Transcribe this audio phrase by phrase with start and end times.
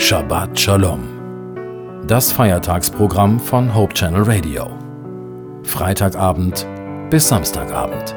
[0.00, 1.02] Shabbat Shalom.
[2.06, 4.70] Das Feiertagsprogramm von Hope Channel Radio.
[5.62, 6.66] Freitagabend
[7.10, 8.16] bis Samstagabend.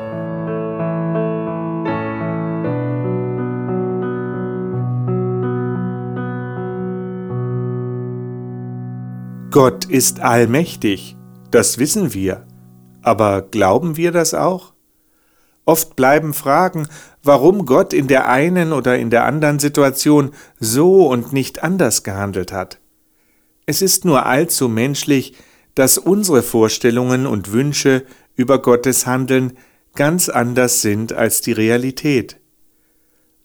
[9.52, 11.18] Gott ist allmächtig,
[11.52, 12.47] das wissen wir.
[13.02, 14.73] Aber glauben wir das auch?
[15.66, 16.88] Oft bleiben Fragen,
[17.23, 22.52] warum Gott in der einen oder in der anderen Situation so und nicht anders gehandelt
[22.52, 22.80] hat.
[23.66, 25.36] Es ist nur allzu menschlich,
[25.76, 28.03] dass unsere Vorstellungen und Wünsche
[28.36, 29.58] über Gottes Handeln
[29.95, 32.39] ganz anders sind als die Realität.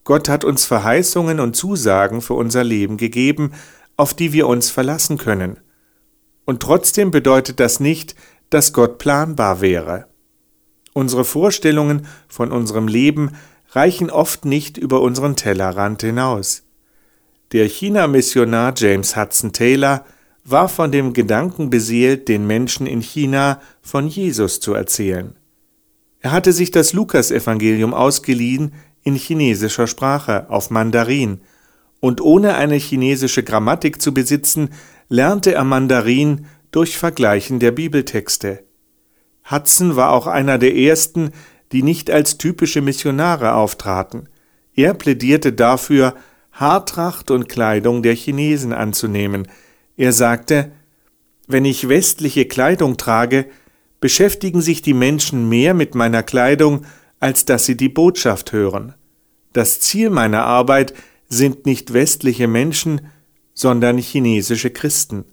[0.04, 3.52] Gott hat uns Verheißungen und Zusagen für unser Leben gegeben,
[3.96, 5.60] auf die wir uns verlassen können.
[6.46, 8.14] Und trotzdem bedeutet das nicht,
[8.48, 10.06] dass Gott planbar wäre.
[10.98, 13.30] Unsere Vorstellungen von unserem Leben
[13.70, 16.64] reichen oft nicht über unseren Tellerrand hinaus.
[17.52, 20.04] Der China-Missionar James Hudson Taylor
[20.42, 25.36] war von dem Gedanken beseelt, den Menschen in China von Jesus zu erzählen.
[26.18, 28.72] Er hatte sich das Lukasevangelium ausgeliehen
[29.04, 31.42] in chinesischer Sprache auf Mandarin,
[32.00, 34.70] und ohne eine chinesische Grammatik zu besitzen,
[35.08, 38.64] lernte er Mandarin durch Vergleichen der Bibeltexte.
[39.50, 41.30] Hudson war auch einer der ersten,
[41.72, 44.28] die nicht als typische Missionare auftraten.
[44.74, 46.14] Er plädierte dafür,
[46.52, 49.48] Haartracht und Kleidung der Chinesen anzunehmen.
[49.96, 50.72] Er sagte,
[51.46, 53.46] wenn ich westliche Kleidung trage,
[54.00, 56.84] beschäftigen sich die Menschen mehr mit meiner Kleidung,
[57.20, 58.94] als dass sie die Botschaft hören.
[59.52, 60.94] Das Ziel meiner Arbeit
[61.28, 63.00] sind nicht westliche Menschen,
[63.54, 65.24] sondern chinesische Christen.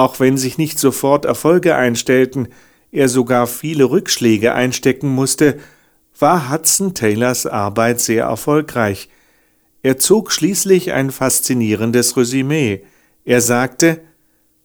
[0.00, 2.48] Auch wenn sich nicht sofort Erfolge einstellten,
[2.90, 5.58] er sogar viele Rückschläge einstecken musste,
[6.18, 9.10] war Hudson Taylors Arbeit sehr erfolgreich.
[9.82, 12.82] Er zog schließlich ein faszinierendes Resümee.
[13.26, 14.00] Er sagte,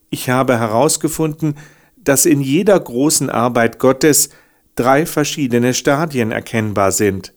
[0.10, 1.56] ich habe herausgefunden,
[1.98, 4.30] dass in jeder großen Arbeit Gottes
[4.76, 7.34] drei verschiedene Stadien erkennbar sind.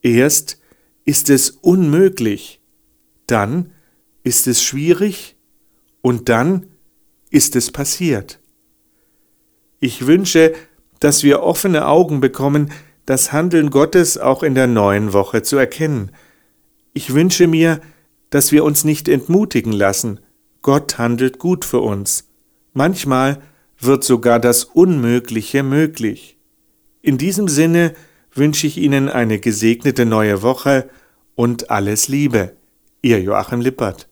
[0.00, 0.62] Erst
[1.04, 2.62] ist es unmöglich,
[3.26, 3.70] dann
[4.22, 5.36] ist es schwierig
[6.00, 6.64] und dann
[7.30, 8.40] ist es passiert.
[9.80, 10.54] Ich wünsche,
[11.00, 12.72] dass wir offene Augen bekommen,
[13.06, 16.10] das Handeln Gottes auch in der neuen Woche zu erkennen.
[16.92, 17.80] Ich wünsche mir,
[18.30, 20.20] dass wir uns nicht entmutigen lassen.
[20.62, 22.28] Gott handelt gut für uns.
[22.72, 23.40] Manchmal
[23.78, 26.38] wird sogar das Unmögliche möglich.
[27.00, 27.94] In diesem Sinne
[28.34, 30.90] wünsche ich Ihnen eine gesegnete neue Woche
[31.34, 32.56] und alles Liebe.
[33.00, 34.08] Ihr Joachim Lippert.